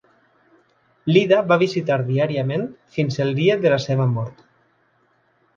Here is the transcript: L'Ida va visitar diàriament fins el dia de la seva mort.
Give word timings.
L'Ida 1.13 1.41
va 1.51 1.57
visitar 1.63 1.99
diàriament 2.09 2.65
fins 2.97 3.21
el 3.27 3.37
dia 3.41 3.59
de 3.67 3.75
la 3.77 3.81
seva 3.87 4.09
mort. 4.19 4.45